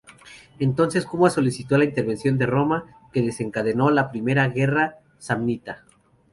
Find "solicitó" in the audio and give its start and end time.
1.33-1.77